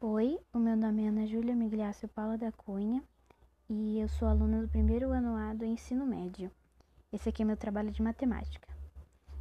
[0.00, 3.02] Oi, o meu nome é Ana Júlia Migliacio Paula da Cunha
[3.68, 6.52] e eu sou aluna do primeiro ano A do ensino médio.
[7.12, 8.68] Esse aqui é meu trabalho de matemática.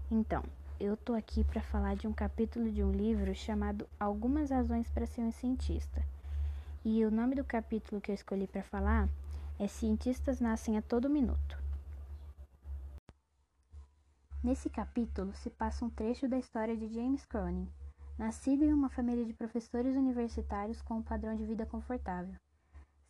[0.09, 0.43] Então,
[0.79, 5.05] eu tô aqui para falar de um capítulo de um livro chamado Algumas Razões para
[5.05, 6.03] Ser um Cientista.
[6.83, 9.07] E o nome do capítulo que eu escolhi para falar
[9.59, 11.61] é Cientistas Nascem a Todo Minuto.
[14.43, 17.69] Nesse capítulo se passa um trecho da história de James Cronin,
[18.17, 22.35] nascido em uma família de professores universitários com um padrão de vida confortável.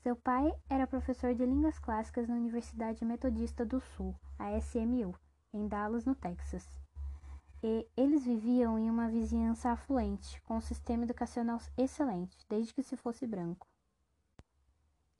[0.03, 5.15] Seu pai era professor de línguas clássicas na Universidade Metodista do Sul, a SMU,
[5.53, 6.65] em Dallas, no Texas.
[7.63, 12.95] E eles viviam em uma vizinhança afluente, com um sistema educacional excelente, desde que se
[12.95, 13.67] fosse branco.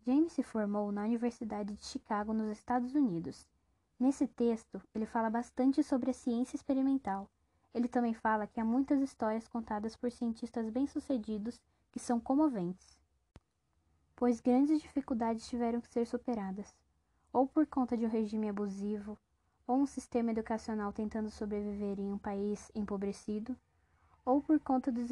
[0.05, 3.45] James se formou na Universidade de Chicago, nos Estados Unidos.
[3.99, 7.29] Nesse texto, ele fala bastante sobre a ciência experimental.
[7.73, 12.98] Ele também fala que há muitas histórias contadas por cientistas bem-sucedidos que são comoventes
[14.17, 16.76] pois grandes dificuldades tiveram que ser superadas,
[17.32, 19.15] ou por conta de um regime abusivo,
[19.68, 23.55] ou um sistema educacional tentando sobreviver em um país empobrecido,
[24.26, 25.07] ou por conta dos,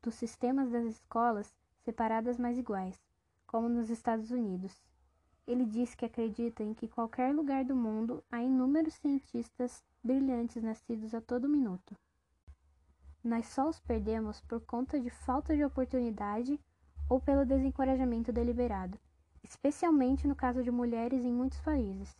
[0.00, 3.02] dos sistemas das escolas separadas mais iguais,
[3.44, 4.80] como nos Estados Unidos.
[5.46, 11.14] Ele diz que acredita em que qualquer lugar do mundo há inúmeros cientistas brilhantes nascidos
[11.14, 11.94] a todo minuto.
[13.22, 16.58] Nós só os perdemos por conta de falta de oportunidade
[17.08, 18.98] ou pelo desencorajamento deliberado,
[19.42, 22.16] especialmente no caso de mulheres em muitos países.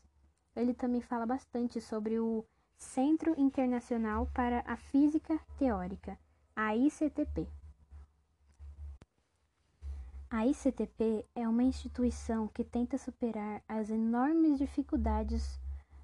[0.54, 2.44] Ele também fala bastante sobre o
[2.76, 6.18] Centro Internacional para a Física Teórica,
[6.54, 7.48] a ICTP.
[10.36, 15.60] A ICTP é uma instituição que tenta superar as enormes dificuldades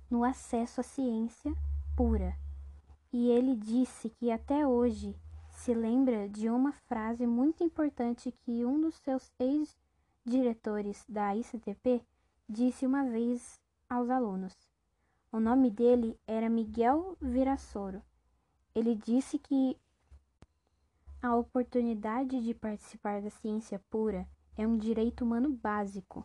[0.09, 1.53] no acesso à ciência
[1.97, 2.39] pura.
[3.13, 5.17] E ele disse que até hoje
[5.49, 12.01] se lembra de uma frase muito importante que um dos seus ex-diretores da ICTP
[12.49, 14.55] disse uma vez aos alunos.
[15.33, 18.01] O nome dele era Miguel Virassoro.
[18.77, 19.77] Ele disse que
[21.23, 24.27] a oportunidade de participar da ciência pura
[24.57, 26.25] é um direito humano básico.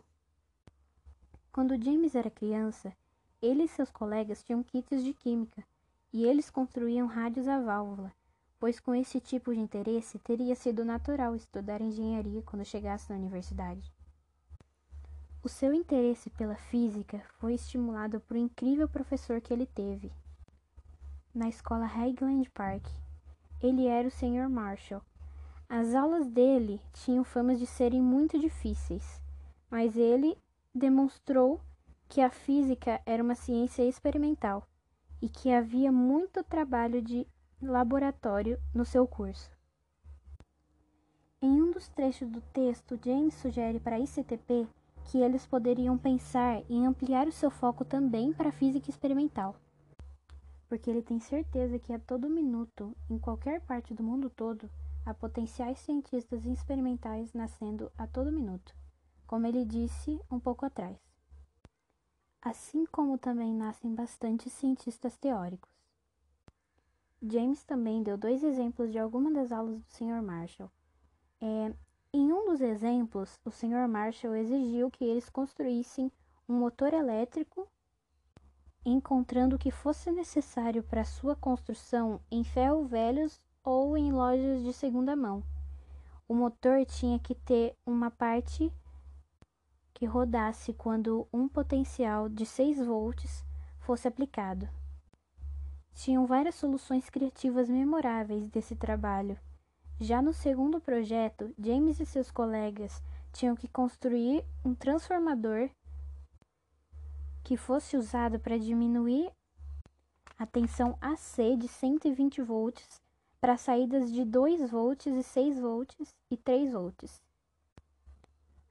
[1.51, 2.95] Quando James era criança,
[3.41, 5.63] ele e seus colegas tinham kits de química
[6.11, 8.11] e eles construíam rádios a válvula
[8.59, 13.93] pois com esse tipo de interesse teria sido natural estudar engenharia quando chegasse na universidade.
[15.43, 20.11] O seu interesse pela física foi estimulado por um incrível professor que ele teve.
[21.31, 22.87] Na escola Highland Park,
[23.65, 24.49] ele era o Sr.
[24.49, 25.01] Marshall.
[25.67, 29.21] As aulas dele tinham fama de serem muito difíceis,
[29.69, 30.37] mas ele
[30.73, 31.59] demonstrou
[32.07, 34.67] que a física era uma ciência experimental
[35.21, 37.27] e que havia muito trabalho de
[37.61, 39.49] laboratório no seu curso.
[41.41, 44.67] Em um dos trechos do texto, James sugere para a ICTP
[45.05, 49.55] que eles poderiam pensar em ampliar o seu foco também para a física experimental,
[50.67, 54.69] porque ele tem certeza que a todo minuto, em qualquer parte do mundo todo,
[55.05, 58.75] há potenciais cientistas experimentais nascendo a todo minuto,
[59.27, 60.97] como ele disse um pouco atrás.
[62.41, 65.71] Assim como também nascem bastantes cientistas teóricos.
[67.21, 70.21] James também deu dois exemplos de algumas das aulas do Sr.
[70.21, 70.71] Marshall.
[71.41, 71.73] É,
[72.13, 73.87] em um dos exemplos, o Sr.
[73.87, 76.11] Marshall exigiu que eles construíssem
[76.47, 77.67] um motor elétrico,
[78.85, 84.71] encontrando o que fosse necessário para sua construção em ferro velhos ou em lojas de
[84.71, 85.43] segunda mão.
[86.27, 88.71] O motor tinha que ter uma parte
[89.93, 93.43] que rodasse quando um potencial de 6 volts
[93.79, 94.67] fosse aplicado.
[95.93, 99.39] Tinham várias soluções criativas memoráveis desse trabalho.
[99.99, 105.69] Já no segundo projeto, James e seus colegas tinham que construir um transformador
[107.45, 109.31] que fosse usado para diminuir
[110.37, 112.99] a tensão AC de 120 volts
[113.39, 117.21] para saídas de 2 volts e 6 volts e 3 volts.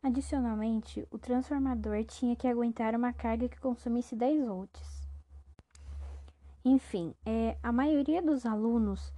[0.02, 5.06] Adicionalmente, o transformador tinha que aguentar uma carga que consumisse 10 volts.
[6.64, 9.12] Enfim, é, a maioria dos alunos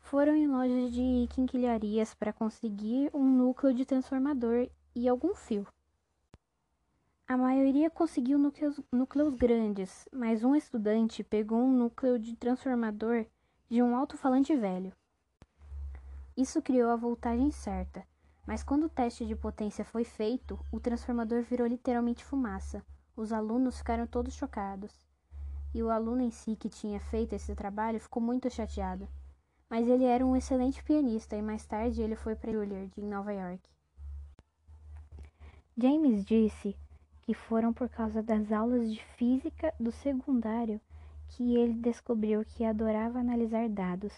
[0.00, 5.66] foram em lojas de quinquilharias para conseguir um núcleo de transformador e algum fio.
[7.26, 13.24] A maioria conseguiu núcleos, núcleos grandes, mas um estudante pegou um núcleo de transformador
[13.68, 14.92] de um alto-falante velho.
[16.36, 18.06] Isso criou a voltagem certa,
[18.46, 22.84] mas quando o teste de potência foi feito, o transformador virou literalmente fumaça.
[23.16, 24.92] Os alunos ficaram todos chocados
[25.74, 29.08] e o aluno em si que tinha feito esse trabalho ficou muito chateado.
[29.68, 33.32] mas ele era um excelente pianista e mais tarde ele foi para Juilliard, em Nova
[33.32, 33.62] York.
[35.76, 36.76] James disse
[37.24, 40.80] que foram por causa das aulas de física do secundário
[41.28, 44.12] que ele descobriu que adorava analisar dados.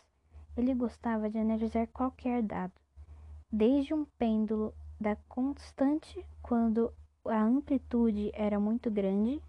[0.56, 2.72] Ele gostava de analisar qualquer dado,
[3.50, 6.92] desde um pêndulo da constante quando
[7.24, 9.40] a amplitude era muito grande,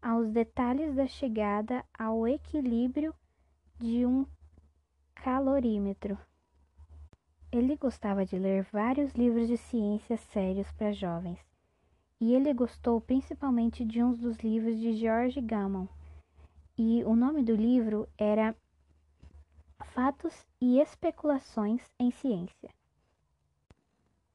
[0.00, 3.14] aos detalhes da chegada ao equilíbrio
[3.78, 4.26] de um
[5.14, 6.16] calorímetro.
[7.50, 11.38] Ele gostava de ler vários livros de ciências sérios para jovens,
[12.20, 15.86] e ele gostou principalmente de um dos livros de George Gammon,
[16.78, 18.54] e o nome do livro era
[19.92, 22.70] Fatos e Especulações em Ciência.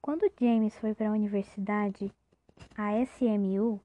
[0.01, 2.11] Quando James foi para a universidade,
[2.75, 3.79] a SMU,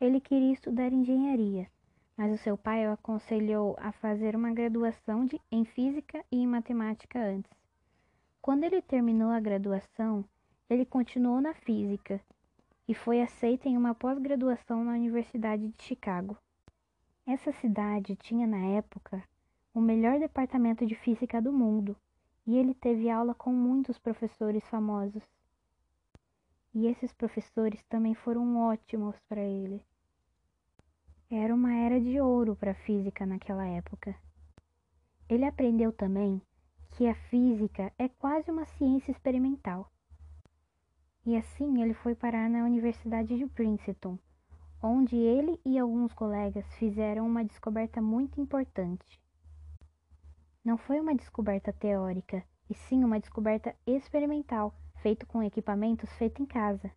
[0.00, 1.68] ele queria estudar engenharia,
[2.16, 6.46] mas o seu pai o aconselhou a fazer uma graduação de, em física e em
[6.46, 7.50] matemática antes.
[8.42, 10.24] Quando ele terminou a graduação,
[10.68, 12.20] ele continuou na física
[12.86, 16.36] e foi aceito em uma pós-graduação na Universidade de Chicago.
[17.26, 19.22] Essa cidade tinha na época
[19.74, 21.96] o melhor departamento de física do mundo
[22.46, 25.22] e ele teve aula com muitos professores famosos.
[26.74, 29.84] E esses professores também foram ótimos para ele.
[31.30, 34.14] Era uma era de ouro para a física naquela época.
[35.28, 36.40] Ele aprendeu também
[36.92, 39.90] que a física é quase uma ciência experimental.
[41.28, 44.18] E assim ele foi parar na Universidade de Princeton,
[44.82, 49.20] onde ele e alguns colegas fizeram uma descoberta muito importante.
[50.64, 56.46] Não foi uma descoberta teórica, e sim uma descoberta experimental, feita com equipamentos feitos em
[56.46, 56.90] casa,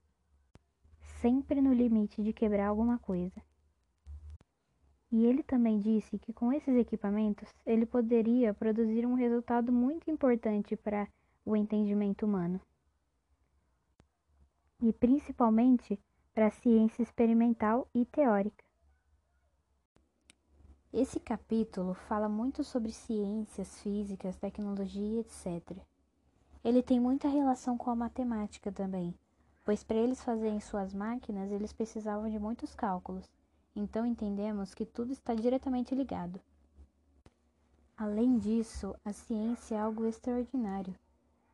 [1.20, 3.42] sempre no limite de quebrar alguma coisa.
[5.12, 10.78] E ele também disse que com esses equipamentos ele poderia produzir um resultado muito importante
[10.78, 11.06] para
[11.46, 12.62] o entendimento humano.
[14.82, 16.00] E principalmente
[16.34, 18.64] para a ciência experimental e teórica.
[20.92, 25.78] Esse capítulo fala muito sobre ciências, físicas, tecnologia, etc.
[26.64, 29.14] Ele tem muita relação com a matemática também,
[29.64, 33.30] pois para eles fazerem suas máquinas eles precisavam de muitos cálculos,
[33.76, 36.42] então entendemos que tudo está diretamente ligado.
[37.96, 40.96] Além disso, a ciência é algo extraordinário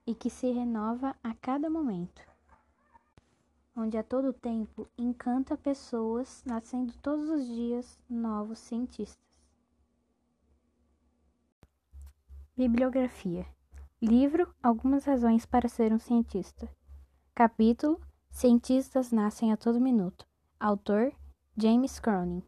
[0.05, 2.36] e que se renova a cada momento
[3.77, 9.23] onde a todo tempo encanta pessoas, nascendo todos os dias novos cientistas.
[12.55, 13.45] Bibliografia:
[14.01, 16.67] Livro Algumas Razões para Ser um Cientista.
[17.35, 18.01] Capítulo
[18.31, 20.25] Cientistas Nascem a Todo Minuto.
[20.59, 21.13] Autor
[21.55, 22.41] James Cronin.